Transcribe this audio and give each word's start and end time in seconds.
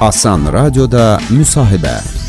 Asan 0.00 0.48
Radioda 0.48 1.20
müsahibə. 1.28 2.19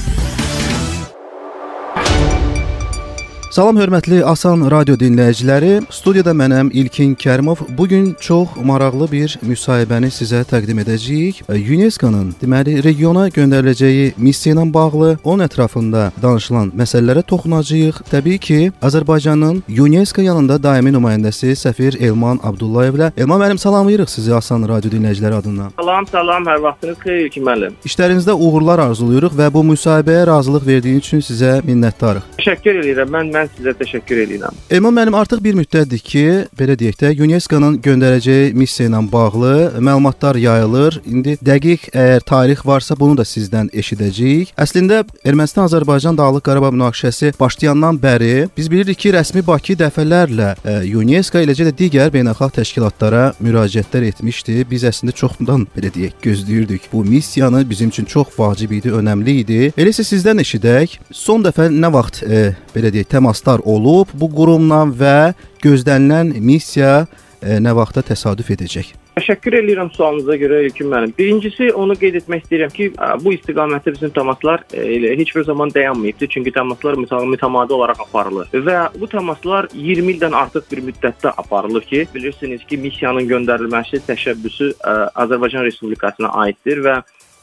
Salam 3.52 3.76
hörmətli 3.76 4.22
Asan 4.24 4.62
radio 4.72 4.96
dinləyiciləri. 4.96 5.82
Studiyada 5.92 6.32
mənəm 6.32 6.70
İlkin 6.72 7.18
Kərimov. 7.20 7.60
Bu 7.78 7.88
gün 7.88 8.06
çox 8.20 8.54
maraqlı 8.64 9.10
bir 9.12 9.34
müsahibəni 9.44 10.08
sizə 10.08 10.46
təqdim 10.48 10.80
edəcəyik. 10.86 11.42
UNESCO-nun 11.52 12.30
deməli 12.40 12.78
regiona 12.86 13.26
göndəriləcəyi 13.28 14.14
missiya 14.16 14.56
ilə 14.56 14.64
bağlı 14.74 15.10
onun 15.24 15.44
ətrafında 15.44 16.06
danışılan 16.24 16.72
məsələlərə 16.80 17.26
toxunacağıq. 17.28 18.00
Təbii 18.14 18.38
ki, 18.40 18.60
Azərbaycanın 18.82 19.60
UNESCO 19.68 20.24
yanında 20.24 20.56
daimi 20.64 20.96
nümayəndəsi 20.96 21.52
səfir 21.60 22.00
Elman 22.00 22.40
Abdullayevlə. 22.48 23.12
Elman 23.18 23.44
müəllim 23.44 23.60
salamlayırıq 23.60 24.16
sizi 24.16 24.32
Asan 24.34 24.64
radio 24.64 24.94
dinləyiciləri 24.96 25.42
adından. 25.42 25.76
Salam, 25.76 26.08
salam, 26.08 26.48
hər 26.48 26.64
vaxtınız 26.70 27.04
xeyir 27.04 27.28
İlkin 27.28 27.48
müəllim. 27.50 27.76
İşlərinizdə 27.84 28.32
uğurlar 28.32 28.86
arzulayırıq 28.88 29.36
və 29.44 29.52
bu 29.54 29.68
müsahibəyə 29.74 30.24
razılıq 30.32 30.72
verdiyiniz 30.72 31.04
üçün 31.04 31.28
sizə 31.34 31.54
minnətdarıq. 31.68 32.32
Təşəkkür 32.40 32.84
edirəm. 32.86 33.12
Mən 33.12 33.36
mən 33.36 33.41
sizə 33.56 33.74
təşəkkür 33.80 34.24
edirəm. 34.26 34.58
Elman 34.72 34.96
müəllim 34.96 35.18
artıq 35.18 35.44
bir 35.44 35.58
müddətdir 35.58 36.02
ki, 36.06 36.26
belə 36.58 36.78
deyək 36.80 36.98
də, 37.02 37.12
UNESCO-nun 37.24 37.80
göndərəcəyi 37.84 38.54
missiya 38.58 38.90
ilə 38.90 39.02
bağlı 39.12 39.54
məlumatlar 39.80 40.40
yayılır. 40.42 41.02
İndi 41.06 41.38
dəqiq 41.44 41.90
əgər 41.92 42.26
tarix 42.28 42.66
varsa, 42.66 42.96
bunu 43.00 43.18
da 43.18 43.26
sizdən 43.28 43.72
eşidəcəyik. 43.74 44.54
Əslində 44.60 45.04
Ermənistan-Azərbaycan 45.26 46.18
Dağlıq 46.18 46.46
Qarabağ 46.46 46.72
münaqişəsi 46.76 47.34
başlayandan 47.40 48.00
bəri 48.02 48.50
biz 48.58 48.72
bilirik 48.72 49.00
ki, 49.00 49.14
rəsmi 49.16 49.46
Bakı 49.48 49.76
dəfələrlə 49.80 50.54
ə, 50.64 50.78
UNESCO 51.02 51.42
eləcə 51.42 51.68
də 51.70 51.76
digər 51.78 52.12
beynəlxalq 52.14 52.58
təşkilatlara 52.60 53.24
müraciətlər 53.42 54.10
etmişdi. 54.12 54.62
Biz 54.70 54.88
əslində 54.92 55.16
çoxdan 55.16 55.68
belə 55.76 55.92
deyək, 55.94 56.18
gözləyirdik. 56.24 56.90
Bu 56.94 57.04
missiyanı 57.06 57.64
bizim 57.70 57.90
üçün 57.90 58.06
çox 58.06 58.34
vacib 58.38 58.72
idi, 58.72 58.92
önəmli 58.92 59.38
idi. 59.44 59.62
Elə 59.78 59.94
isə 59.94 60.06
sizdən 60.08 60.42
eşidək. 60.44 60.98
Son 61.12 61.44
dəfə 61.44 61.70
nə 61.72 61.92
vaxt 61.94 62.22
ə, 62.24 62.44
belə 62.76 62.92
deyək, 62.94 63.10
təmaslar 63.32 63.62
olub 63.64 64.08
bu 64.14 64.28
qurumla 64.28 64.86
və 64.92 65.34
gözlənilən 65.64 66.36
missiya 66.42 67.06
ə, 67.42 67.60
nə 67.64 67.72
vaxta 67.74 68.02
təsadüf 68.04 68.52
edəcək? 68.52 68.98
Təşəkkür 69.16 69.58
edirəm 69.60 69.90
sualınıza 69.92 70.36
görə 70.40 70.66
İlkin 70.66 70.88
müəllim. 70.88 71.14
Birincisi 71.18 71.72
onu 71.76 71.96
qeyd 72.00 72.16
etmək 72.22 72.44
istəyirəm 72.46 72.72
ki, 72.72 72.90
bu 73.24 73.34
istiqamətdə 73.36 73.94
bizim 73.94 74.12
təmaslar 74.16 74.64
elə 74.72 75.16
heç 75.20 75.34
bir 75.36 75.44
zaman 75.44 75.72
dayanmayıbdı, 75.74 76.28
çünki 76.28 76.52
təmaslar 76.52 76.96
mütəmadi 77.00 77.76
olaraq 77.76 78.04
aparılır 78.08 78.52
və 78.52 78.78
bu 79.00 79.08
təmaslar 79.12 79.68
20 79.74 80.16
ildən 80.16 80.36
artıq 80.36 80.68
bir 80.72 80.84
müddətdə 80.90 81.36
aparılır 81.38 81.88
ki, 81.88 82.06
bilirsiniz 82.16 82.64
ki, 82.68 82.80
missiyanın 82.84 83.28
göndərilməsi 83.32 84.04
təşəbbüsü 84.08 84.74
ə, 84.80 84.96
Azərbaycan 85.26 85.68
Respublikasına 85.68 86.32
aiddir 86.46 86.84
və 86.88 87.02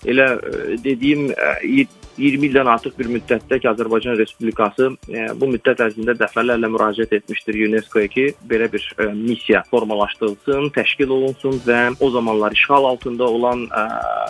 elə 0.09 0.28
dediyim 0.84 1.28
20 2.19 2.48
ildən 2.48 2.69
artıq 2.72 2.97
bir 2.98 3.08
müddətdə 3.14 3.61
ki, 3.62 3.69
Azərbaycan 3.70 4.19
Respublikası 4.19 4.91
e, 5.08 5.27
bu 5.38 5.48
müddət 5.52 5.83
ərzində 5.86 6.16
dəfələrlə 6.19 6.70
müraciət 6.72 7.14
etmişdir 7.20 7.60
UNESCO-ya 7.69 8.12
ki, 8.12 8.27
belə 8.50 8.70
bir 8.72 8.84
e, 8.98 9.08
missiya 9.14 9.62
formalaşdırılsın, 9.70 10.70
təşkil 10.77 11.14
olunsun 11.14 11.60
və 11.66 11.80
o 12.00 12.10
zamanlar 12.10 12.56
işğal 12.58 12.91
altında 12.92 13.28
olan 13.38 13.66
e, 13.66 13.84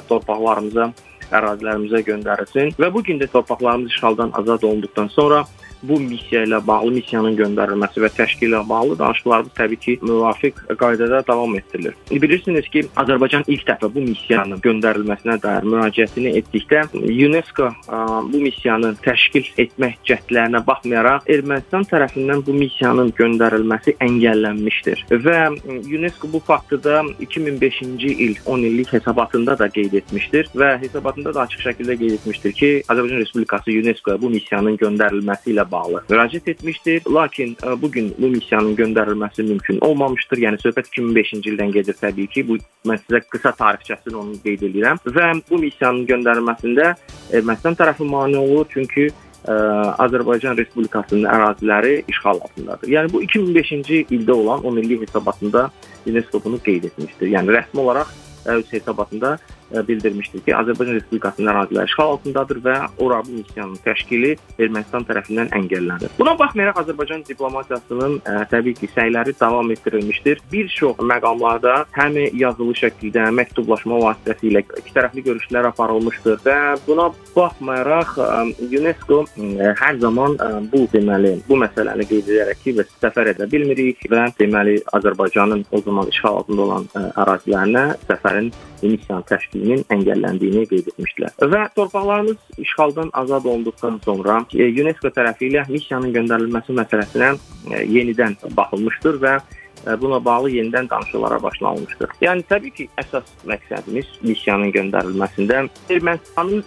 torpaqlarımıza, 0.09 0.91
ərazilərimizə 1.29 2.03
göndərilsin. 2.07 2.75
Və 2.81 2.93
bu 2.93 3.03
gün 3.05 3.21
də 3.21 3.29
torpaqlarımız 3.33 3.91
işğaldan 3.97 4.33
azad 4.41 4.63
olunduqdan 4.63 5.09
sonra 5.13 5.45
bu 5.83 6.01
missiya 6.01 6.45
ilə 6.47 6.61
bağlı 6.67 6.95
missiyanın 6.99 7.37
göndərilməsi 7.39 8.03
və 8.03 8.11
təşkili 8.17 8.51
ilə 8.51 8.63
bağlı 8.69 8.99
danışıqlarımız 8.99 9.55
təbii 9.59 9.81
ki, 9.85 9.99
müvafiq 10.03 10.63
qaydada 10.79 11.23
davam 11.27 11.57
etdirilir. 11.59 11.95
Bilirsiniz 12.11 12.69
ki, 12.69 12.85
Azərbaycan 12.97 13.45
ilk 13.47 13.67
dəfə 13.69 13.91
bu 13.95 14.03
missiyanın 14.07 14.63
göndərilməsinə 14.65 15.39
dair 15.43 15.67
müraciətini 15.69 16.35
etdikdə 16.41 16.85
UNESCO 16.99 17.71
bu 18.33 18.43
missiyanı 18.43 18.95
təşkil 19.05 19.47
etmək 19.59 19.99
cəhdlərinə 20.09 20.65
baxmayaraq 20.67 21.29
Ermənistan 21.31 21.87
tərəfindən 21.91 22.45
bu 22.47 22.55
missiyanın 22.57 23.13
göndərilməsi 23.19 23.97
əngəllənmişdir 24.05 25.05
və 25.25 25.39
UNESCO 25.69 26.33
bu 26.33 26.41
faktı 26.41 26.81
da 26.85 27.03
2005-ci 27.21 28.13
il 28.27 28.37
10 28.47 28.63
illik 28.71 28.93
hesabatında 28.93 29.59
da 29.59 29.69
qeyd 29.69 29.93
etmişdir 30.01 30.51
və 30.55 30.75
hesabatında 30.83 31.35
da 31.35 31.47
açıq 31.47 31.65
şəkildə 31.69 31.99
qeyd 32.01 32.19
etmişdir 32.19 32.53
ki, 32.53 32.71
Azərbaycan 32.89 33.23
Respublikası 33.23 33.71
UNESCO-ya 33.71 34.21
bu 34.23 34.31
missiyanın 34.31 34.79
göndərilməsi 34.81 35.53
ilə 35.55 35.68
bağlı 35.71 36.03
müraciət 36.11 36.51
etmişdir. 36.55 37.03
Lakin 37.15 37.55
ə, 37.63 37.77
bu 37.83 37.91
gün 37.93 38.11
bu 38.19 38.31
missiyanın 38.33 38.77
göndərilməsi 38.77 39.47
mümkün 39.49 39.79
olmamışdır. 39.85 40.43
Yəni 40.47 40.61
söhbət 40.63 40.91
2005-ci 40.93 41.53
ildən 41.53 41.73
gedir 41.77 41.97
təbii 42.01 42.29
ki. 42.33 42.47
Bu 42.49 42.59
mən 42.89 43.01
sizə 43.05 43.23
qısa 43.33 43.55
tarixçəsini 43.59 44.17
onu 44.19 44.37
qeyd 44.45 44.67
edirəm 44.71 45.01
və 45.07 45.31
bu 45.51 45.63
missiyanın 45.63 46.07
göndərilməsində 46.11 46.93
Ermənistan 47.33 47.77
tərəfi 47.79 48.07
mane 48.09 48.39
olur, 48.39 48.67
çünki 48.73 49.09
ə, 49.09 49.59
Azərbaycan 50.05 50.57
Respublikasının 50.59 51.29
əraziləri 51.29 52.03
işğal 52.09 52.41
altındadır. 52.47 52.95
Yəni 52.95 53.13
bu 53.13 53.23
2005-ci 53.27 54.07
ildə 54.15 54.33
olan 54.33 54.65
10 54.65 54.83
illik 54.85 55.05
hesabatında 55.09 55.69
UNESCO 56.07 56.41
bunu 56.45 56.63
qeyd 56.65 56.91
etmişdir. 56.91 57.35
Yəni 57.37 57.55
rəsmi 57.59 57.85
olaraq 57.85 58.13
öz 58.49 58.73
hesabatında 58.73 59.39
bildirmişdir 59.89 60.45
ki, 60.47 60.55
Azərbaycan 60.57 60.97
Respublikasının 60.99 61.53
əraziləri 61.53 61.91
işğal 61.91 62.13
altındadır 62.15 62.61
və 62.65 62.77
ora 63.05 63.21
bu 63.27 63.39
missiyanın 63.39 63.79
təşkili 63.85 64.35
Ermənistan 64.59 65.07
tərəfindən 65.09 65.53
əngəllənir. 65.59 66.15
Buna 66.19 66.35
baxmayaraq 66.39 66.81
Azərbaycan 66.83 67.25
diplomatiyasının 67.29 68.19
ə, 68.23 68.37
təbii 68.53 68.77
ki, 68.79 68.91
səyləri 68.95 69.35
davam 69.41 69.71
etdirilmişdir. 69.75 70.43
Bir 70.53 70.71
çox 70.73 71.03
məqamlarda 71.13 71.85
həm 71.97 72.19
yazılı 72.39 72.77
şəkildə, 72.83 73.29
məktublaşma 73.39 74.01
vasitəsilə 74.05 74.65
ikitərəfli 74.83 75.25
görüşlər 75.29 75.69
aparılmışdır 75.73 76.41
və 76.47 76.59
buna 76.87 77.11
baxmayaraq 77.37 78.17
ə, 78.25 78.31
UNESCO 78.69 79.23
ə, 79.27 79.73
hər 79.83 80.01
zaman 80.03 80.39
ə, 80.39 80.51
bu 80.73 80.85
deməli 80.93 81.37
bu 81.49 81.61
məsələni 81.61 82.09
qeyd 82.09 82.33
edərək 82.33 82.65
ki, 82.65 82.77
və 82.79 82.87
səfər 82.99 83.33
edə 83.35 83.49
bilmirik 83.51 84.07
və 84.11 84.29
deməli 84.41 84.79
Azərbaycanın 84.97 85.67
o 85.71 85.83
zaman 85.85 86.11
işğal 86.13 86.43
altında 86.43 86.67
olan 86.69 86.89
ə, 86.95 87.05
ərazilərinə 87.25 87.85
səfərin 88.09 88.53
missiyanın 88.83 89.27
təşkilinin 89.59 89.85
əngəlləndiyini 89.91 90.67
qeyd 90.71 90.89
etmişdilər. 90.93 91.33
Və 91.53 91.69
torpaqlarımız 91.75 92.37
işğaldan 92.59 93.11
azad 93.13 93.45
olunduqdan 93.45 94.01
sonra 94.05 94.45
e, 94.55 94.69
UNESCO 94.81 95.09
tərəfi 95.09 95.51
ilə 95.51 95.65
missiyanın 95.69 96.13
göndərilməsi 96.15 96.75
məsələsinə 96.79 97.31
e, 97.75 97.85
yenidən 97.85 98.37
baxılmışdır 98.57 99.21
və 99.23 99.39
e, 99.39 100.01
buna 100.01 100.25
bağlı 100.25 100.51
yenidən 100.51 100.89
danışıqlara 100.91 101.43
başlanılmışdır. 101.43 102.11
Yəni 102.21 102.45
təbii 102.49 102.71
ki, 102.71 102.89
əsas 102.99 103.25
məqsədimiz 103.47 104.07
missiyanın 104.23 104.73
göndərilməsində 104.73 105.69
Ermənistanın 105.91 106.65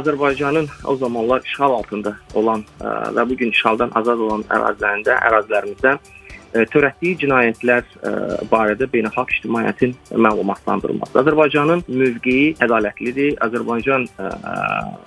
Azərbaycanın 0.00 0.68
o 0.84 0.96
zamanlar 0.96 1.42
işğal 1.44 1.72
altında 1.76 2.16
olan 2.34 2.64
və 2.80 3.22
bu 3.28 3.36
gün 3.36 3.50
işğaldan 3.52 3.92
azad 3.94 4.18
olan 4.18 4.42
ərazilərində, 4.50 5.18
ərazilərimizdə 5.28 5.92
törətdiyi 6.52 7.16
cinayətlər 7.22 7.86
barədə 8.50 8.88
beynəlxalq 8.92 9.32
ictimaiyyətin 9.38 9.94
məlumatlandırılması. 10.12 11.16
Azərbaycanın 11.22 11.84
mövqeyi 11.88 12.54
ədalətlidir. 12.64 13.36
Azərbaycan 13.46 14.08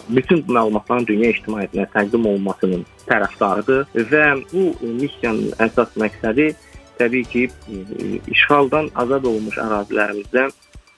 bütün 0.10 0.42
bu 0.48 0.58
məlumatların 0.58 1.08
dünya 1.10 1.34
ictimaiyyətinə 1.36 1.88
təqdim 1.94 2.26
olunmasının 2.32 2.86
tərəfdarıdır 3.10 3.86
və 4.12 4.26
bu 4.52 4.72
missiyanın 5.02 5.54
əsas 5.68 5.94
məqsədi 6.02 6.54
təbii 6.96 7.26
ki, 7.28 7.50
işğaldan 8.32 8.88
azad 8.96 9.26
olunmuş 9.28 9.58
ərazilərimizdə 9.60 10.48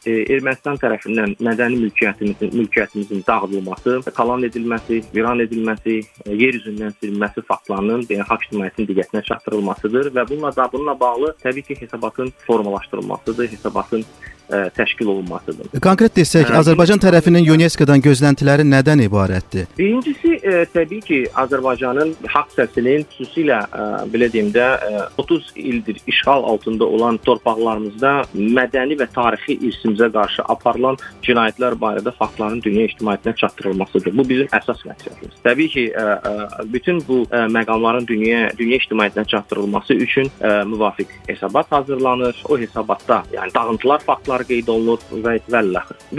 Ermənistan 0.07 0.77
tərəfindən 0.79 1.33
mədəni 1.43 1.81
mülkiyyətimizin 1.81 2.53
mülkiyyətimizin 2.55 3.23
dağıdılması, 3.27 3.97
talan 4.15 4.45
edilməsi, 4.47 5.01
viran 5.15 5.41
edilməsi, 5.43 5.97
yer 6.31 6.59
üzündən 6.61 6.95
silinməsi 7.01 7.43
faktlarının 7.49 8.05
beynəlxalq 8.07 8.47
ictimaiyyətin 8.47 8.87
diqqətinə 8.91 9.23
çatdırılmasıdır 9.27 10.11
və 10.15 10.27
bununla 10.29 10.53
da 10.55 10.69
bununla 10.71 10.99
bağlı 10.99 11.33
təbii 11.43 11.67
ki, 11.67 11.81
hesabatın 11.81 12.31
formalaşdırılmasıdır, 12.45 13.51
hesabatın 13.51 14.05
ə, 14.49 14.69
təşkil 14.77 15.09
olunmasıdır. 15.11 15.71
Konkret 15.83 16.15
desək, 16.17 16.51
ə, 16.51 16.61
Azərbaycan 16.61 17.01
tərəfinin 17.03 17.47
UNESCO-dan 17.53 18.01
gözləntiləri 18.03 18.65
nədən 18.67 19.03
ibarətdir? 19.07 19.67
Birincisi 19.77 20.37
ə, 20.39 20.63
təbii 20.73 21.03
ki, 21.05 21.19
Azərbaycanın 21.43 22.13
haqq 22.33 22.55
səsinin 22.55 23.05
xüsusilə 23.11 23.59
ə, 23.67 23.87
belə 24.11 24.29
deyim 24.33 24.51
də 24.55 24.67
ə, 24.77 25.03
30 25.17 25.51
ildir 25.55 26.01
işğal 26.07 26.47
altında 26.53 26.85
olan 26.85 27.19
torpaqlarımızda 27.27 28.13
mədəni 28.33 28.97
və 28.99 29.09
tarixi 29.15 29.57
irsimiz 29.57 29.97
bizə 29.97 30.09
qarşı 30.13 30.45
aparılan 30.51 30.97
cinayətlər 31.25 31.77
barədə 31.81 32.13
faktların 32.19 32.61
dünya 32.61 32.85
ictimaiyyətinə 32.87 33.35
çatdırılmasıdır. 33.41 34.13
Bu 34.17 34.25
bizim 34.29 34.49
əsas 34.53 34.83
məqsədimiz. 34.85 35.39
Təbii 35.45 35.71
ki, 35.73 35.85
ə, 35.97 36.05
ə, 36.29 36.65
bütün 36.73 37.01
bu 37.07 37.23
ə, 37.31 37.47
məqamların 37.53 38.07
dünya 38.07 38.51
dünya 38.59 38.77
ictimaiyyətinə 38.81 39.25
çatdırılması 39.33 39.97
üçün 40.07 40.29
ə, 40.41 40.53
müvafiq 40.69 41.13
hesabat 41.27 41.71
hazırlanır. 41.71 42.43
O 42.49 42.57
hesabatda, 42.59 43.23
yəni 43.33 43.53
dağıntılar 43.53 44.05
faktları 44.05 44.36
qeyd 44.47 44.69
olunur 44.73 45.03
və 45.25 45.37
və 45.49 45.63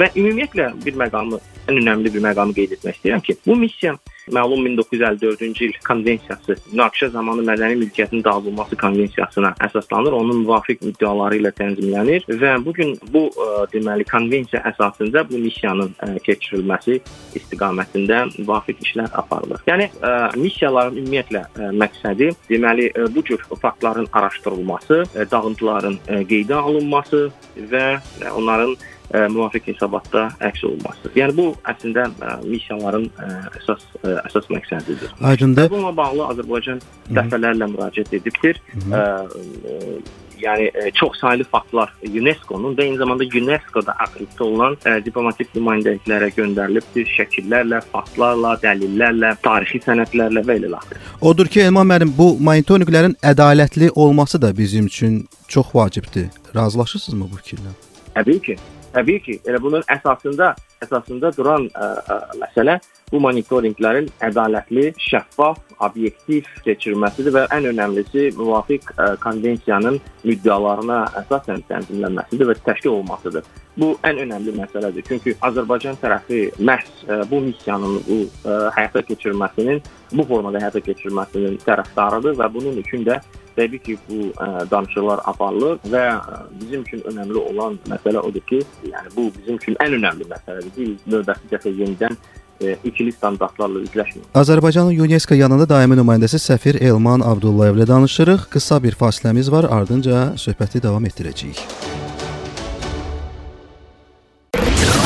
və 0.01 0.11
ümumiyyətlə 0.17 0.73
bir 0.85 0.99
məqamı 1.05 1.41
ən 1.69 1.83
önəmli 1.83 2.13
bir 2.15 2.25
məqamı 2.25 2.57
qeyd 2.57 2.79
etmək 2.79 2.99
istəyirəm 2.99 3.25
ki, 3.25 3.37
bu 3.47 3.57
missiya 3.57 3.97
məlum 4.33 4.65
1954-cü 4.67 5.69
il 5.69 5.77
konvensiyası, 5.87 6.57
münaqişə 6.73 7.11
zamanı 7.15 7.45
mədəni 7.49 7.79
mülkiyyətin 7.83 8.25
dağıdılması 8.25 8.77
konvensiyasına 8.77 9.55
əsaslanır, 9.67 10.17
onun 10.21 10.43
müvafiq 10.43 10.83
müddəaları 10.85 11.41
ilə 11.41 11.53
tənzimlənir 11.57 12.27
və 12.43 12.55
bu 12.65 12.75
gün 12.77 12.95
bu 13.15 13.25
ə, 13.31 13.49
deməli 13.73 14.05
konvensiya 14.09 14.63
əsasında 14.73 15.25
bu 15.31 15.41
missiyanın 15.45 15.95
ə, 16.05 16.11
keçirilməsi 16.27 16.99
istiqamətində 17.41 18.25
müvafiq 18.37 18.83
işlər 18.85 19.13
aparılır. 19.23 19.65
Yəni 19.69 19.89
ə, 20.01 20.15
missiyaların 20.37 21.01
ümumiyyətlə 21.03 21.45
ə, 21.49 21.73
məqsədi 21.85 22.33
deməli 22.51 22.91
ə, 22.93 23.09
bu 23.15 23.25
cür 23.29 23.45
faktların 23.63 24.09
araşdırılması, 24.13 25.03
ə, 25.15 25.29
dağıntıların 25.33 26.01
ə, 26.05 26.23
qeydə 26.29 26.61
alınması 26.61 27.29
və 27.73 27.87
onların 28.35 28.77
ə, 28.77 29.25
müvafiq 29.33 29.71
hesabatda 29.73 30.29
əks 30.51 30.65
olunması. 30.69 31.13
Yəni 31.17 31.37
bu 31.39 31.49
əslində 31.71 32.09
ə, 32.11 32.37
missiyaların 32.45 33.09
ə, 33.17 33.33
əsas 33.61 33.85
ə, 34.03 34.15
əsas 34.27 34.49
məqsədidir. 34.53 35.17
Aydındır. 35.33 35.73
Bununla 35.73 35.97
bağlı 35.97 36.29
Azərbaycan 36.35 36.81
dəfələrlə 37.17 37.71
müraciət 37.73 38.17
edibdir. 38.21 38.61
Ə, 38.93 39.03
ə, 39.03 39.93
yəni 40.39 40.69
ə, 40.71 40.91
çoxsaylı 40.99 41.49
faktlar 41.51 41.91
UNESCO-nun 42.07 42.77
və 42.79 42.85
eyni 42.87 43.01
zamanda 43.01 43.27
UNESCO-da 43.41 43.97
akkreditə 44.05 44.45
olunan 44.47 44.77
ə, 44.85 44.99
diplomatik 45.05 45.51
nümayəndəliklərə 45.57 46.31
göndərilibdir. 46.37 47.09
Şəkillərlə, 47.17 47.81
faktlarla, 47.95 48.55
dəlillərlə, 48.63 49.35
tarixi 49.43 49.83
sənədlərlə 49.87 50.45
və 50.47 50.61
axır. 50.79 51.03
Odur 51.33 51.51
ki, 51.51 51.65
Elman 51.67 51.89
müəllim, 51.91 52.15
bu 52.15 52.37
monitorinqlərin 52.45 53.19
ədalətli 53.25 53.91
olması 53.95 54.43
da 54.43 54.57
bizim 54.57 54.87
üçün 54.87 55.25
çox 55.49 55.75
vacibdir. 55.75 56.29
Razılaşırsınızmı 56.55 57.31
bu 57.33 57.43
fikirlə? 57.43 57.75
Təbii 58.17 58.41
ki, 58.45 58.57
təbii 58.95 59.21
ki, 59.25 59.39
elə 59.49 59.61
bunun 59.63 59.85
əsasında 59.93 60.55
əsasında 60.85 61.33
duran 61.37 61.67
ə, 61.75 61.89
ə, 62.15 62.19
məsələ 62.41 62.79
bu 63.13 63.21
monitorinqlərin 63.25 64.09
ədalətli, 64.25 64.93
şəffaf, 65.01 65.61
obyektiv 65.85 66.49
keçirilməsidir 66.65 67.35
və 67.37 67.45
ən 67.55 67.69
önəmlisi 67.71 68.33
müvafiq 68.37 68.91
ə, 68.97 69.13
konvensiyanın 69.23 69.99
müddəalarına 70.27 70.99
əsasən 71.23 71.63
tənzimlənməsidir 71.71 72.51
və 72.51 72.57
təşkil 72.67 72.97
olunmasıdır. 72.97 73.47
Bu 73.79 73.93
ən 74.09 74.19
önəmli 74.25 74.57
məsələdir. 74.59 75.07
Çünki 75.07 75.37
Azərbaycan 75.47 76.01
tərəfi 76.03 76.49
məhz 76.59 77.05
ə, 77.07 77.21
bu 77.31 77.43
missiyanın 77.47 78.01
bu 78.09 78.21
ə, 78.27 78.57
həyata 78.77 79.05
keçirilməsinin 79.07 79.83
bu 80.13 80.25
formada 80.27 80.63
həyata 80.63 80.83
keçirilməsinin 80.83 81.61
tərəfdarıdır 81.67 82.41
və 82.41 82.51
bunun 82.55 82.83
üçün 82.83 83.07
də 83.07 83.21
təbii 83.59 83.83
ki, 83.83 83.97
bu 84.09 84.33
ə, 84.35 84.67
danışıqlar 84.71 85.23
aparılır 85.31 85.79
və 85.93 86.03
ə, 86.17 86.43
bizim 86.59 86.83
üçün 86.87 87.07
önəmli 87.11 87.39
olan 87.53 87.79
məsələ 87.91 88.23
odur 88.27 88.45
ki, 88.51 88.61
yəni 88.91 89.15
bu 89.15 89.31
bizim 89.39 89.63
üçün 89.63 89.79
ən 89.85 89.97
önəmli 89.99 90.27
məsələdir 90.31 90.75
ki, 90.75 90.91
növbəti 91.15 91.55
dəfə 91.55 91.75
yenidən 91.75 92.19
ə, 92.61 92.77
ikili 92.85 93.13
standartlarla 93.13 93.83
üzləşməyək. 93.87 94.29
Azərbaycanın 94.35 94.99
UNESCO 95.05 95.39
yanında 95.39 95.69
daimi 95.69 95.99
nümayəndəsi 95.99 96.41
səfir 96.43 96.81
Elman 96.83 97.25
Abdullayev 97.25 97.79
ilə 97.79 97.89
danışırıq. 97.89 98.49
Qısa 98.53 98.83
bir 98.83 98.99
fasiləmiz 98.99 99.51
var, 99.53 99.71
ardınca 99.71 100.33
söhbəti 100.37 100.83
davam 100.83 101.05
etdirəcəyik. 101.09 101.65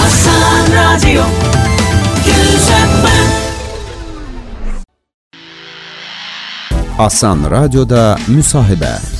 Asan 0.03 0.67
Radyo 0.77 1.25
Güzel 2.27 2.93
Asan 6.99 7.51
Radioda 7.51 8.17
müsahibə. 8.29 9.12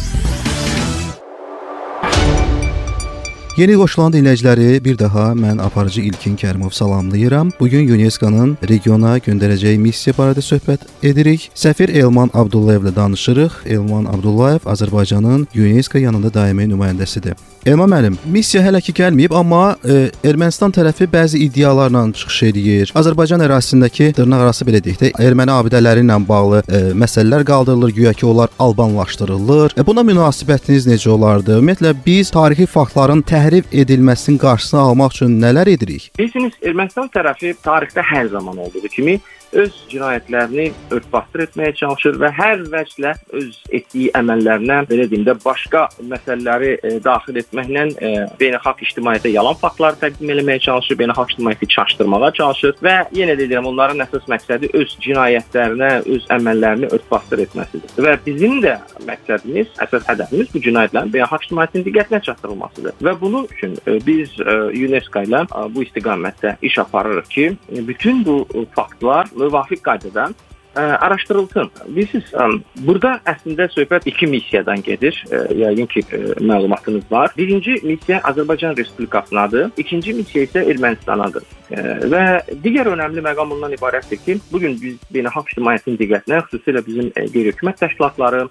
Yeni 3.53 3.75
qoşulan 3.77 4.15
dinləyiciləri 4.15 4.79
bir 4.81 4.95
daha 4.97 5.27
mən 5.37 5.59
aparıcı 5.61 6.01
İlkin 6.01 6.39
Kərimov 6.41 6.73
salamlayıram. 6.73 7.51
Bu 7.61 7.69
gün 7.69 7.85
UNESCO-nun 7.85 8.57
regiona 8.69 9.19
göndərəcəyi 9.19 9.77
missiya 9.77 10.17
barədə 10.17 10.41
söhbət 10.41 10.89
edirik. 11.05 11.51
Səfir 11.53 11.93
Elman 11.93 12.33
Abdullayev 12.33 12.89
ilə 12.89 12.97
danışırıq. 12.97 13.63
Elman 13.77 14.09
Abdullayev 14.09 14.65
Azərbaycanın 14.65 15.49
UNESCO 15.53 16.01
yanında 16.01 16.35
daimi 16.35 16.65
nümayəndəsidir. 16.73 17.37
Elman 17.63 17.93
müəllim, 17.93 18.15
missiya 18.27 18.59
hələ 18.65 18.81
ki 18.83 18.91
gəlməyib, 18.99 19.31
amma 19.39 19.77
e, 19.87 20.09
Ermənistan 20.27 20.73
tərəfi 20.75 21.07
bəzi 21.13 21.39
iddialarla 21.45 22.01
çıxış 22.19 22.39
edir. 22.49 22.93
Azərbaycan 22.99 23.45
ərazisindəki 23.47 24.09
dırnaqarası 24.17 24.67
belə 24.67 24.81
deyək 24.83 24.99
də 24.99 25.11
erməni 25.23 25.55
abidələri 25.55 26.03
ilə 26.03 26.17
bağlı 26.27 26.65
e, 26.67 26.81
məsələlər 26.99 27.45
qaldırılır, 27.47 27.93
güya 27.95 28.13
ki 28.19 28.27
onlar 28.27 28.51
albanlaşdırılır. 28.59 29.77
E, 29.79 29.87
buna 29.87 30.03
münasibətiniz 30.09 30.89
necə 30.91 31.13
olardı? 31.15 31.61
Ümumiyyətlə 31.61 31.95
biz 32.07 32.33
tarixi 32.35 32.67
faktların 32.67 33.23
təhrif 33.31 33.71
edilməsinin 33.71 34.43
qarşısını 34.43 34.83
almaq 34.89 35.15
üçün 35.15 35.39
nələr 35.45 35.71
edirik? 35.77 36.11
Bilirsiniz, 36.19 36.59
Ermənistan 36.67 37.07
tərəfi 37.15 37.55
tarixdə 37.63 38.03
hər 38.11 38.33
zaman 38.35 38.59
olduğu 38.67 38.91
kimi 38.91 39.21
öz 39.53 39.73
cinayətlərini 39.91 40.71
örtbasdır 40.95 41.45
etməyə 41.47 41.75
çalışır 41.81 42.19
və 42.23 42.31
hər 42.37 42.65
vəclə 42.73 43.13
öz 43.39 43.59
etdiyi 43.79 44.11
əməllərinə 44.19 44.79
belə 44.89 45.07
deyim 45.11 45.27
də 45.27 45.35
başqa 45.45 45.87
məsələləri 46.01 46.73
e, 46.79 46.93
daxil 47.05 47.39
etməklə 47.43 47.85
e, 47.93 48.13
beynəlxalq 48.41 48.83
ictimaiyyətə 48.87 49.33
yalan 49.35 49.59
faktlar 49.61 49.99
təqdim 50.01 50.33
etməyə 50.35 50.63
çalışır, 50.67 50.99
beynəlxalq 51.03 51.35
ictimaiyyəti 51.35 51.69
çaşdırmağa 51.77 52.33
çalışır 52.39 52.77
və 52.87 52.97
yenə 53.19 53.37
də 53.37 53.49
deyirəm, 53.49 53.69
onların 53.73 54.05
əsas 54.07 54.29
məqsədi 54.33 54.73
öz 54.79 54.97
cinayətlərinə, 55.07 55.91
öz 56.17 56.29
əməllərini 56.37 56.91
örtbasdır 56.97 57.45
etməsidir. 57.47 57.97
Və 58.07 58.17
bizim 58.27 58.61
də 58.65 58.79
məqsədimiz, 59.09 59.73
əsas 59.85 60.09
hədəfimiz 60.09 60.53
bu 60.55 60.65
cinayətlərin 60.67 61.13
beynəlxalq 61.15 61.47
ictimaiyyətin 61.49 61.87
diqqətinə 61.89 62.23
çatdırılmasıdır. 62.29 62.99
Və 63.05 63.17
bunun 63.21 63.49
üçün 63.51 63.77
e, 63.87 63.99
biz 64.07 64.35
e, 64.41 64.59
UNESCO 64.87 65.25
ilə 65.27 65.45
e, 65.47 65.67
bu 65.75 65.85
istiqamətdə 65.87 66.57
iş 66.63 66.79
aparırıq 66.85 67.31
ki, 67.37 67.47
e, 67.77 67.87
bütün 67.89 68.25
bu 68.25 68.47
faktlar 68.77 69.29
müvafiq 69.43 69.83
qaydada 69.85 70.31
ə, 70.77 70.83
araşdırılsın. 71.05 71.71
Bilirsiniz, 71.89 72.31
ə, 72.33 72.47
burada 72.87 73.15
əslində 73.29 73.69
söhbət 73.73 74.09
iki 74.11 74.29
missiyadan 74.31 74.83
gedir. 74.85 75.19
Ə, 75.29 75.45
yəqin 75.63 75.91
ki, 75.93 76.05
ə, 76.09 76.23
məlumatınız 76.41 77.07
var. 77.11 77.33
Birinci 77.37 77.79
missiya 77.85 78.23
Azərbaycan 78.31 78.77
Respublikasınadır, 78.79 79.71
ikinci 79.77 80.17
missiya 80.17 80.49
isə 80.49 80.65
Ermənistanadır. 80.73 81.47
Ə, 81.71 81.87
və 82.13 82.25
digər 82.65 82.93
önəmli 82.95 83.25
məqam 83.25 83.55
bundan 83.55 83.77
ibarətdir 83.77 84.21
ki, 84.25 84.41
bu 84.53 84.63
gün 84.65 84.79
biz 84.81 84.99
beynəlxalq 85.13 85.53
ictimaiyyətin 85.53 86.01
diqqətinə, 86.01 86.45
xüsusilə 86.49 86.85
bizim 86.87 87.13
qeyri-hökumət 87.21 87.83
təşkilatları, 87.85 88.47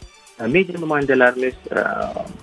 media 0.50 0.80
nümayəndələrimiz 0.80 1.58
ə, 1.70 1.86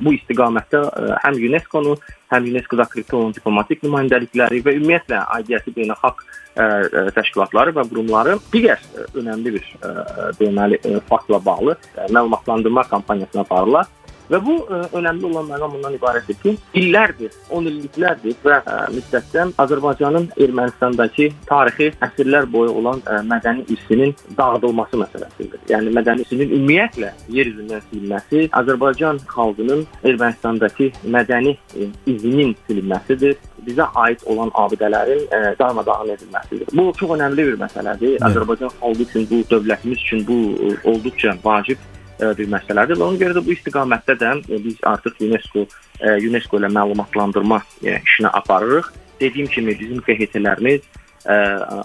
bu 0.02 0.14
istiqamətdə 0.18 0.84
ə, 0.86 1.18
həm 1.24 1.38
UNESCO-nu, 1.48 1.96
həm 2.32 2.48
UNESCO-da 2.50 2.86
akkreditə 2.86 3.16
olunan 3.16 3.36
diplomatik 3.36 3.84
nümayəndəlikləri 3.84 4.60
və 4.64 4.74
ümumiyyətlə 4.78 5.20
aidiyyəti 5.36 5.74
beynəlxalq 5.76 6.24
ə, 6.24 6.64
ə, 6.64 7.04
təşkilatları 7.16 7.74
və 7.76 7.86
qurumları 7.90 8.36
digər 8.52 8.80
ə, 8.80 9.06
önəmli 9.20 9.54
bir 9.56 9.70
ə, 9.80 9.92
deməli 10.40 10.80
ə, 10.82 10.98
faktla 11.08 11.40
bağlı 11.44 11.76
ə, 11.76 12.08
məlumatlandırma 12.12 12.84
kampaniyasına 12.90 13.46
aparırlar. 13.46 13.88
Və 14.28 14.40
bu 14.44 14.58
ə, 14.68 14.82
önəmli 14.98 15.24
olan 15.30 15.46
məqam 15.48 15.74
bundan 15.76 15.94
ibarətdir 15.96 16.36
ki, 16.42 16.54
illərdir, 16.76 17.32
10 17.54 17.68
illiklərdir 17.70 18.36
və 18.44 18.58
ə, 18.60 18.76
müddətdən 18.92 19.54
Azərbaycanın 19.64 20.28
Ermənistandakı 20.44 21.30
tarixi 21.48 21.90
əsrlər 22.04 22.48
boyu 22.52 22.74
olan 22.80 23.00
ə, 23.08 23.22
mədəni 23.28 23.64
irsinin 23.72 24.12
dağıdılması 24.36 25.00
məsələsidir. 25.00 25.64
Yəni 25.72 25.94
mədəni 25.96 26.26
irsinin 26.26 26.54
ümumiyyətlə 26.58 27.12
yer 27.38 27.52
üzündən 27.54 27.84
silinməsi 27.88 28.44
Azərbaycan 28.60 29.22
xalqının 29.32 29.86
Ermənistandakı 30.04 30.92
mədəni 31.08 31.56
ə, 31.56 31.88
izinin 32.12 32.56
silinməsidir 32.68 33.38
bizə 33.64 33.88
aid 34.00 34.20
olan 34.28 34.52
abidələrin 34.56 35.24
ə, 35.32 35.40
darmadağın 35.58 36.12
edilməsidir. 36.14 36.68
Bu 36.72 36.90
çox 37.00 37.16
önəmli 37.16 37.48
bir 37.50 37.60
məsələdir. 37.64 38.18
Azərbaycan 38.28 38.72
xalqı 38.80 39.08
üçün 39.08 39.28
bu, 39.30 39.40
dövlətimiz 39.50 40.04
üçün 40.04 40.26
bu 40.28 40.38
ə, 40.52 40.74
olduqca 40.92 41.36
vacib 41.44 41.80
bir 42.20 42.48
məsələdir. 42.50 43.00
Ona 43.00 43.18
görə 43.20 43.38
də 43.38 43.44
bu 43.46 43.54
istiqamətdə 43.54 44.18
də 44.20 44.32
biz 44.50 44.78
artıq 44.86 45.20
UNESCO 45.24 45.66
ə, 45.66 46.16
UNESCO 46.18 46.60
ilə 46.60 46.70
məlumatlandırma 46.74 47.62
ə, 47.82 47.98
işini 48.02 48.32
aparırıq. 48.32 48.92
Dediyim 49.20 49.48
kimi 49.50 49.74
bizim 49.78 50.02
QHT-lərimiz 50.06 50.84
ə, 51.26 51.36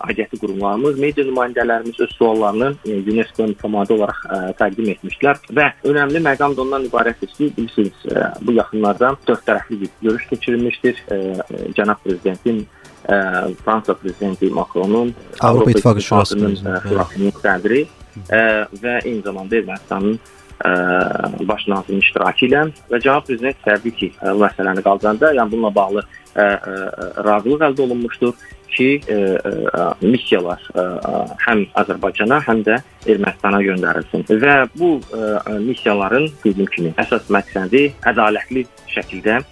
aidiyyəti 0.08 0.40
qurumlarımız, 0.42 1.00
media 1.02 1.26
nümayəndələrimiz 1.26 2.02
öz 2.06 2.14
suallarını 2.18 2.74
ə, 2.76 3.00
UNESCO 3.14 3.48
mütəmadi 3.54 3.98
olaraq 3.98 4.22
ə, 4.28 4.40
təqdim 4.60 4.92
etmişlər 4.94 5.42
və 5.58 5.72
önəmli 5.90 6.22
məqam 6.28 6.56
da 6.58 6.66
ondan 6.66 6.88
ibarətdir 6.90 7.34
ki, 7.34 7.50
bilirsiniz, 7.58 8.06
ə, 8.12 8.30
bu 8.42 8.58
yaxınlarda 8.60 9.16
dörd 9.28 9.44
tərəfli 9.50 9.82
bir 9.84 9.92
görüş 10.06 10.30
keçirilmişdir. 10.34 11.04
Ə, 11.10 11.20
cənab 11.78 12.02
prezidentin 12.06 12.64
ə, 13.08 13.18
Fransa 13.66 13.98
prezidenti 13.98 14.50
Macronun 14.54 15.14
Avropa 15.40 15.72
İttifaqı 15.72 16.02
Şurasının 16.02 17.34
sədri 17.42 17.86
ə, 18.30 18.42
və 18.84 19.00
eyni 19.04 19.22
zamanda 19.26 19.60
Ermənistanın 19.60 20.18
ə, 20.64 20.74
baş 21.48 21.68
nazirinin 21.72 22.04
iştirakı 22.04 22.48
ilə 22.48 22.66
və 22.92 23.00
cənab 23.04 23.28
prezident 23.28 23.62
təbii 23.66 23.96
ki, 24.00 24.12
ə, 24.22 24.34
məsələni 24.40 24.84
qaldıranda, 24.86 25.34
yəni 25.38 25.54
bununla 25.54 25.72
bağlı 25.76 26.04
ə, 26.04 26.46
ə, 26.46 26.76
razılıq 27.28 27.66
əldə 27.70 27.86
olunmuşdur 27.88 28.36
ki, 28.74 28.90
ə, 29.06 29.18
ə, 29.44 29.88
missiyalar 30.04 30.64
ə, 30.74 30.86
həm 31.48 31.66
Azərbaycana, 31.84 32.40
həm 32.48 32.64
də 32.68 32.80
Ermənistana 33.10 33.60
göndərilsin. 33.66 34.26
Və 34.42 34.56
bu 34.78 34.96
ə, 35.14 35.60
missiyaların 35.60 36.30
dediyim 36.46 36.72
kimi 36.74 36.96
əsas 37.04 37.30
məqsədi 37.34 37.86
ədalətli 38.14 38.66
şəkildə 38.96 39.40
ə, 39.42 39.46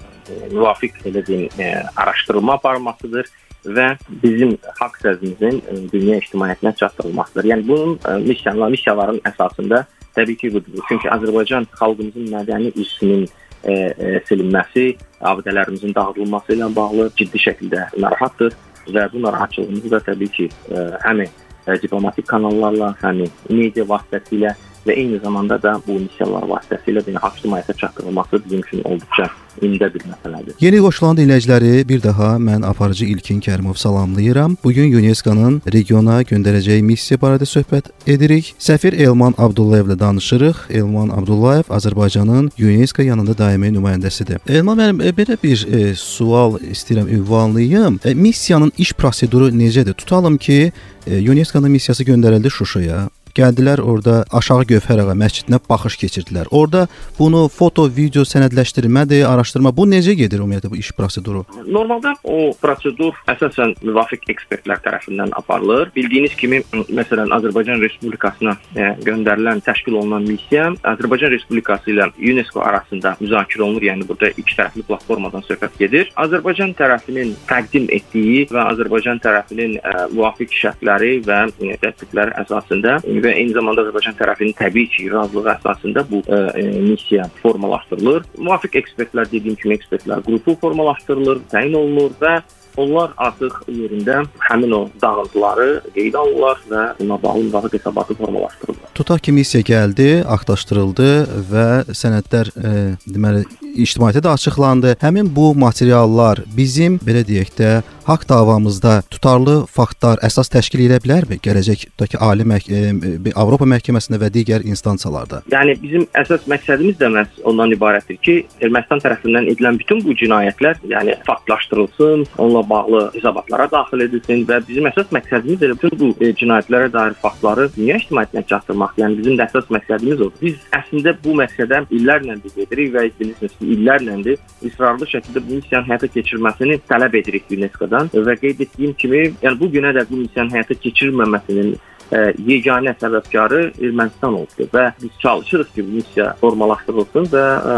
müvafiq 0.53 1.03
belə 1.05 1.25
deyim, 1.27 1.53
ə, 1.59 1.71
araşdırma 2.01 2.59
aparılmasıdır 2.59 3.29
və 3.65 3.87
bizim 4.23 4.55
haqq 4.79 5.01
sözümüzün 5.03 5.61
ə, 5.61 5.77
dünya 5.91 6.19
ictimaiyyətinə 6.21 6.75
çatdırılmasıdır. 6.79 7.49
Yəni 7.51 7.67
bunun 7.67 7.99
missiyalar, 8.25 8.71
missiyaların 8.73 9.21
əsasında 9.29 9.83
təbii 10.15 10.37
ki 10.37 10.53
budur. 10.55 10.81
Çünki 10.89 11.11
Azərbaycan 11.13 11.67
xalqımızın 11.77 12.31
mədəni 12.33 12.73
irsinin 12.75 13.27
ə, 13.27 13.75
ə, 13.75 14.23
silinməsi, 14.29 14.87
abidələrimizin 15.21 15.95
dağıdılması 15.95 16.57
ilə 16.57 16.71
bağlı 16.75 17.11
ciddi 17.19 17.45
şəkildə 17.45 17.87
narahatdır 18.01 18.57
və 18.89 19.05
bu 19.13 19.21
narahatçılığımızı 19.27 19.93
da 19.93 20.01
təbii 20.09 20.33
ki 20.37 20.49
ə, 20.49 20.87
həm 21.05 21.23
ə, 21.25 21.77
diplomatik 21.81 22.27
kanallarla, 22.31 22.95
həm 23.03 23.25
media 23.49 23.85
vasitəsilə 23.87 24.55
və 24.87 24.97
eyni 24.97 25.19
zamanda 25.23 25.57
da 25.61 25.75
bu 25.87 25.99
missiyalar 25.99 26.47
vasitəsilə 26.49 27.03
beynəlxalq 27.05 27.39
ictimaiyyətə 27.39 27.77
çatdırılması 27.77 28.41
bizim 28.45 28.59
üçün 28.65 28.83
olduqca 28.83 29.29
ümdə 29.61 29.89
bir 29.93 30.03
məsələdir. 30.07 30.55
Yeni 30.61 30.79
qoşulan 30.81 31.17
dinləyiciləri 31.19 31.87
bir 31.89 32.01
daha 32.03 32.29
mən 32.41 32.65
aparıcı 32.65 33.05
İlkin 33.05 33.41
Kərimov 33.41 33.77
salamlayıram. 33.77 34.57
Bu 34.63 34.71
gün 34.73 34.93
UNESCO-nun 34.93 35.61
regiona 35.73 36.21
göndərəcəyi 36.21 36.81
missiya 36.87 37.19
barədə 37.21 37.45
söhbət 37.49 37.91
edirik. 38.07 38.53
Səfir 38.59 38.97
Elman 38.97 39.35
Abdullayevlə 39.37 39.99
danışırıq. 39.99 40.65
Elman 40.69 41.09
Abdullayev 41.09 41.69
Azərbaycanın 41.69 42.51
UNESCO 42.59 43.03
yanında 43.03 43.37
daimi 43.37 43.73
nümayəndəsidir. 43.75 44.41
Elman 44.49 44.79
müəllim, 44.79 45.03
e, 45.05 45.15
belə 45.15 45.37
bir 45.43 45.65
e, 45.67 45.95
sual 45.95 46.57
istəyirəm 46.61 47.09
ünvanlayım. 47.19 47.99
E, 48.05 48.13
missiyanın 48.13 48.71
iş 48.77 48.93
proseduru 48.93 49.51
necədir? 49.51 49.93
Tutalım 49.93 50.37
ki, 50.37 50.71
e, 51.07 51.31
UNESCO-nun 51.31 51.71
missiyası 51.71 52.03
göndərildi 52.03 52.49
Şuşaya. 52.49 53.09
Gəldilər 53.37 53.79
orada 53.79 54.21
Aşağı 54.35 54.65
Gövhər 54.71 55.01
ağa 55.05 55.15
məscidinə 55.15 55.59
baxış 55.69 55.95
keçirdilər. 56.01 56.49
Orada 56.51 56.87
bunu 57.19 57.45
foto, 57.47 57.85
video 57.87 58.25
sənədləşdirmədir, 58.27 59.23
araşdırma 59.29 59.71
bu 59.75 59.85
necə 59.87 60.15
gedir 60.19 60.41
ümumiyyətlə 60.43 60.71
bu 60.73 60.79
iş 60.81 60.91
proseduru? 60.97 61.45
Normalda 61.67 62.13
o 62.23 62.51
prosedur 62.61 63.15
əsasən 63.31 63.77
müvafiq 63.85 64.27
ekspertlər 64.33 64.81
tərəfindən 64.83 65.31
aparılır. 65.39 65.93
Bildiyiniz 65.95 66.35
kimi, 66.39 66.61
məsələn, 66.91 67.31
Azərbaycan 67.37 67.79
Respublikasına 67.83 68.57
e, 68.75 68.89
göndərilən, 69.07 69.63
təşkil 69.65 69.95
olunan 70.01 70.27
missiya 70.27 70.71
Azərbaycan 70.91 71.31
Respublikası 71.31 71.93
ilə 71.95 72.09
UNESCO 72.19 72.63
arasında 72.65 73.15
müzakirə 73.21 73.63
olunur. 73.65 73.87
Yəni 73.87 74.07
burada 74.09 74.31
iki 74.35 74.57
tərəfli 74.57 74.83
platformadan 74.87 75.45
söhbət 75.47 75.79
gedir. 75.79 76.11
Azərbaycan 76.19 76.75
tərəfinin 76.79 77.33
təqdim 77.49 77.87
etdiyi 77.95 78.45
və 78.51 78.67
Azərbaycan 78.73 79.21
tərəfinin 79.23 79.77
ə, 79.79 79.95
müvafiq 80.11 80.53
şərtləri 80.57 81.13
və 81.27 81.39
ə, 81.47 81.79
təklifləri 81.85 82.35
əsasında 82.43 82.97
və 83.25 83.35
eyni 83.37 83.55
zamanda 83.55 83.85
Azərbaycan 83.85 84.17
tərəfinin 84.19 84.55
təbii 84.59 84.87
ki, 84.93 85.09
razılığı 85.13 85.53
əsasında 85.55 86.05
bu 86.09 86.23
ə, 86.25 86.41
ə, 86.53 86.65
missiya 86.87 87.27
formalaşdırılır. 87.41 88.25
Müvafiq 88.39 88.79
ekspertlər 88.81 89.29
dediyim 89.31 89.59
kimi 89.61 89.77
ekspertlər 89.77 90.25
qrupu 90.25 90.57
formalaşdırılır, 90.63 91.45
təyin 91.53 91.77
olunur 91.77 92.17
və 92.21 92.39
onlar 92.79 93.11
artıq 93.19 93.57
yerində 93.67 94.21
həmin 94.47 94.75
o 94.75 94.81
dağıntıları 95.01 95.67
qeydə 95.95 96.19
alırlar 96.21 96.61
və 96.71 96.83
buna 96.99 97.17
bağlı 97.23 97.43
müvafiq 97.49 97.79
hesabatı 97.79 98.15
formalaşdırırlar. 98.15 98.93
Tutaq 98.95 99.23
ki, 99.25 99.33
missiya 99.35 99.63
gəldi, 99.67 100.09
axtarışdırıldı 100.23 101.09
və 101.51 101.67
sənədlər 101.91 102.51
e, 102.55 102.73
deməli 103.07 103.43
ictimaiyyətə 103.71 104.23
də 104.25 104.35
açıqlandı. 104.35 104.95
Həmin 105.03 105.31
bu 105.35 105.51
materiallar 105.55 106.43
bizim 106.57 106.99
belə 107.03 107.25
deyək 107.27 107.55
də 107.59 107.71
haqq 108.05 108.29
davamızda 108.29 109.01
tutarlı 109.11 109.65
faktlar 109.69 110.19
əsas 110.25 110.49
təşkil 110.51 110.83
edə 110.87 110.97
bilərmi? 111.03 111.37
Gələcəkdəki 111.45 112.17
ali 112.27 112.45
məhk 112.47 112.69
e, 112.73 113.33
Avropa 113.37 113.67
məhkəməsində 113.69 114.17
və 114.21 114.31
digər 114.33 114.65
instansiyalarda. 114.65 115.41
Yəni 115.53 115.75
bizim 115.81 116.07
əsas 116.17 116.47
məqsədimiz 116.49 116.97
də 117.01 117.11
məhz 117.13 117.41
ondan 117.47 117.73
ibarətdir 117.75 118.17
ki, 118.25 118.35
Ermənistan 118.65 119.03
tərəfindən 119.03 119.49
edilən 119.53 119.77
bütün 119.81 120.01
bu 120.05 120.15
cinayətlər, 120.17 120.81
yəni 120.89 121.15
faktlaşdırılsın, 121.27 122.25
onunla 122.37 122.63
bağlı 122.69 123.03
hesabatlara 123.15 123.69
daxil 123.71 124.05
edilsin 124.07 124.45
və 124.49 124.61
bizim 124.67 124.89
əsas 124.89 125.13
məqsədimiz 125.13 125.65
elə 125.67 125.77
bütün 125.77 125.95
bu 126.01 126.11
e, 126.17 126.33
cinayətlərə 126.41 126.91
dair 126.93 127.17
faktları 127.21 127.69
dünya 127.77 127.99
ictimaiyyətinə 128.01 128.45
çatdırmaq. 128.49 128.97
Yəni 129.03 129.21
bizim 129.21 129.37
də 129.39 129.47
əsas 129.49 129.69
məqsədimiz 129.77 130.17
odur. 130.17 130.33
Biz 130.41 130.57
əslində 130.81 131.15
bu 131.23 131.37
məqsədə 131.43 131.83
illərlə 131.93 132.39
biz 132.43 132.57
edirik 132.65 132.93
və 132.95 133.07
bilirsiniz 133.19 133.55
ki, 133.59 133.71
illərləndir 133.77 134.41
israrlı 134.65 135.07
şəkildə 135.13 135.45
bu 135.45 135.59
missiyanın 135.59 135.89
həyata 135.89 136.09
keçirilməsini 136.15 136.81
tələb 136.89 137.15
edirik 137.21 137.49
UNESCO-dan 137.51 137.90
və 137.91 138.35
qeyd 138.41 138.65
etdiyim 138.65 138.93
kimi, 138.97 139.23
yəni 139.43 139.59
bu 139.59 139.71
günə 139.71 139.93
də 139.97 140.05
bu 140.09 140.19
missiyanın 140.23 140.53
həyata 140.55 140.77
keçirilməməsinin 140.83 141.73
ə, 141.75 142.23
yeganə 142.47 142.95
səbəbkarı 143.01 143.61
Ermənistan 143.79 144.37
oldu 144.41 144.67
və 144.73 144.91
biz 145.01 145.11
çalışırıq 145.23 145.73
ki, 145.75 145.85
bu 145.87 145.99
missiya 145.99 146.33
formalaşdırılsın 146.41 147.29
və 147.33 147.45
ə, 147.75 147.77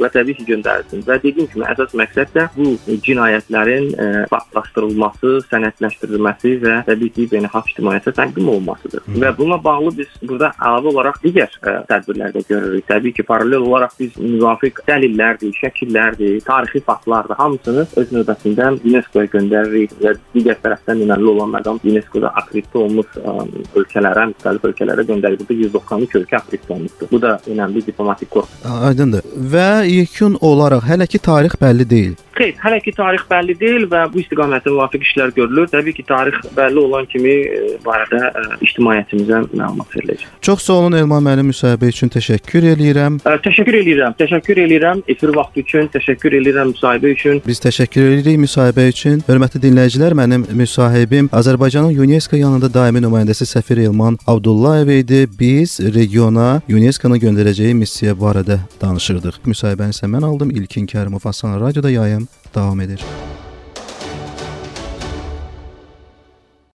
və 0.00 0.10
təbii 0.14 0.36
ki, 0.38 0.46
göndərilsin. 0.48 1.04
Və 1.06 1.18
dediyim 1.22 1.48
kimi 1.50 1.66
əsas 1.68 1.94
məqsəd 1.98 2.32
də 2.34 2.46
bu 2.56 2.74
cinayətlərin 3.06 3.88
ə, 3.94 4.08
faktlaşdırılması, 4.30 5.32
sənədləşdirilməsi 5.50 6.54
və 6.64 6.76
təbii 6.88 7.12
ki, 7.16 7.28
beynəlxalq 7.34 7.72
ictimaiyyətə 7.72 8.14
təqdim 8.18 8.48
olunmasıdır. 8.54 9.04
Hı. 9.06 9.16
Və 9.24 9.32
bununla 9.38 9.60
bağlı 9.64 9.94
biz 10.00 10.14
burada 10.22 10.52
əlavə 10.58 10.92
olaraq 10.94 11.20
digər 11.24 11.56
ə, 11.60 11.76
tədbirlər 11.90 12.34
də 12.36 12.44
görürük. 12.48 12.86
Təbii 12.90 13.14
ki, 13.16 13.26
paralel 13.28 13.66
olaraq 13.68 13.96
biz 14.00 14.16
müvafiq 14.20 14.82
dəlillərdir, 14.88 15.54
şəkillərdir, 15.60 16.38
tarixi 16.46 16.82
faktlardır, 16.86 17.38
hamısını 17.40 17.86
öz 18.00 18.14
növbəsində 18.16 18.70
UNESCO-ya 18.80 19.32
göndəririk 19.34 19.96
və 20.00 20.14
digər 20.34 20.60
tərəfdən 20.64 21.04
önəmli 21.06 21.32
olan 21.34 21.54
məqam 21.56 21.80
UNESCO-da 21.84 22.32
akkreditə 22.40 22.82
olunmuş 22.84 23.20
ə, 23.20 23.36
ölkələrə, 23.80 24.28
müxtəlif 24.32 24.68
ölkələrə 24.70 25.06
göndərilir. 25.08 25.40
Burada 25.40 25.58
193 25.66 26.18
ölkə 26.20 26.38
akkreditə 26.40 26.74
olunubdur. 26.76 27.10
Bu 27.10 27.20
da 27.22 27.36
önəmli 27.50 27.84
diplomatik 27.86 28.30
korpus. 28.30 28.64
Aydındır. 28.90 29.26
Və 29.54 29.68
yekun 29.98 30.38
olaraq 30.40 30.86
hələ 30.88 31.06
ki 31.10 31.18
tarix 31.18 31.56
bəlli 31.60 31.88
deyil. 31.90 32.18
Xeyr, 32.40 32.54
hələ 32.62 32.78
ki 32.80 32.92
tarix 32.96 33.24
bəlli 33.28 33.54
deyil 33.60 33.82
və 33.90 34.06
bu 34.12 34.20
istiqamətdə 34.22 34.72
müvafiq 34.72 35.02
işlər 35.04 35.32
görülür. 35.36 35.66
Təbii 35.68 35.92
ki, 35.92 36.04
tarix 36.08 36.38
bəlli 36.56 36.80
olan 36.80 37.04
kimi 37.10 37.34
e, 37.44 37.58
barədə 37.84 38.20
ə, 38.30 38.44
ictimaiyyətimizə 38.64 39.40
məlumat 39.50 39.96
veriləcək. 39.96 40.28
Çox 40.46 40.64
sağ 40.64 40.76
olun 40.80 40.96
Elman 41.00 41.26
müəllim 41.26 41.50
müsahibə 41.50 41.90
üçün 41.92 42.08
təşəkkür 42.14 42.68
eləyirəm. 42.72 43.18
Ə, 43.28 43.34
təşəkkür 43.44 43.76
eləyirəm. 43.82 44.16
Təşəkkür 44.22 44.62
eləyirəm 44.64 45.02
efir 45.12 45.34
vaxtı 45.36 45.64
üçün, 45.66 45.90
təşəkkür 45.92 46.38
eləyirəm 46.40 46.72
müsahibə 46.72 47.12
üçün. 47.16 47.42
Biz 47.44 47.60
təşəkkür 47.66 48.08
edirik 48.14 48.40
müsahibə 48.46 48.86
üçün. 48.94 49.20
Hörmətli 49.28 49.60
dinləyicilər, 49.66 50.16
mənim 50.16 50.46
müsahibim 50.62 51.28
Azərbaycanın 51.36 51.98
UNESCO 52.06 52.40
yanında 52.40 52.72
daimi 52.72 53.04
nümayəndəsi 53.04 53.50
səfir 53.52 53.84
Elman 53.84 54.16
Abdullayev 54.26 54.94
idi. 54.96 55.26
Biz 55.40 55.76
regiona 55.92 56.62
UNESCO-nun 56.70 57.20
göndərəcəyi 57.20 57.76
missiya 57.76 58.16
barədə 58.16 58.62
danışırdıq. 58.80 59.42
Müsahibəni 59.70 59.94
isə 59.94 60.08
mən 60.10 60.24
aldım. 60.26 60.50
İlkin 60.50 60.88
Kərimov 60.90 61.22
Hasan 61.22 61.60
radioda 61.60 61.90
yayım 61.90 62.28
davam 62.54 62.80
edir. 62.80 63.04